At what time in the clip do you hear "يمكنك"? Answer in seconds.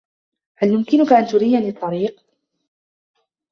0.69-1.13